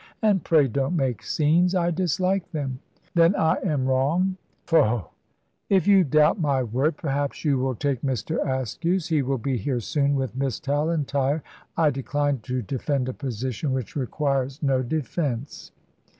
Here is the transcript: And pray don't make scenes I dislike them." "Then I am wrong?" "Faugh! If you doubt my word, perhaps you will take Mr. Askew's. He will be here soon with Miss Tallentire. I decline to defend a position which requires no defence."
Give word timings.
And 0.23 0.43
pray 0.43 0.67
don't 0.67 0.95
make 0.95 1.21
scenes 1.21 1.75
I 1.75 1.91
dislike 1.91 2.51
them." 2.51 2.79
"Then 3.13 3.35
I 3.35 3.57
am 3.63 3.85
wrong?" 3.85 4.35
"Faugh! 4.65 5.11
If 5.69 5.85
you 5.87 6.03
doubt 6.03 6.39
my 6.41 6.63
word, 6.63 6.97
perhaps 6.97 7.45
you 7.45 7.59
will 7.59 7.75
take 7.75 8.01
Mr. 8.01 8.39
Askew's. 8.43 9.09
He 9.09 9.21
will 9.21 9.37
be 9.37 9.57
here 9.57 9.79
soon 9.79 10.15
with 10.15 10.35
Miss 10.35 10.59
Tallentire. 10.59 11.43
I 11.77 11.91
decline 11.91 12.39
to 12.39 12.63
defend 12.63 13.09
a 13.09 13.13
position 13.13 13.73
which 13.73 13.95
requires 13.95 14.59
no 14.63 14.81
defence." 14.81 15.71